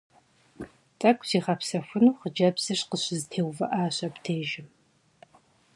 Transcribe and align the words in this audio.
ТӀэкӀу 0.99 1.27
зигъэпсэхуну 1.29 2.17
хъыджэбзыр 2.19 2.79
къыщызэтеувыӀащ 2.89 3.97
абдежым. 4.07 4.67